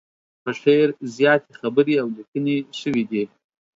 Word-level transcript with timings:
په 0.43 0.51
شعر 0.59 0.89
زياتې 1.15 1.51
خبرې 1.59 1.95
او 2.01 2.07
ليکنې 2.17 2.57
شوي 2.79 3.03
دي. 3.11 3.23